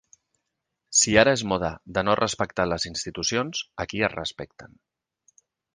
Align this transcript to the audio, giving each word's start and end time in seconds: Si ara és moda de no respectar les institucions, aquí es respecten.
Si 0.99 1.13
ara 1.23 1.33
és 1.39 1.43
moda 1.51 1.69
de 1.99 2.05
no 2.09 2.17
respectar 2.21 2.67
les 2.73 2.89
institucions, 2.93 3.65
aquí 3.87 4.05
es 4.11 4.15
respecten. 4.19 4.79